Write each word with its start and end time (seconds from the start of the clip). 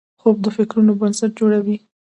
خوب 0.21 0.35
د 0.43 0.47
فکرونو 0.57 0.91
بنسټ 1.01 1.31
جوړوي 1.39 1.77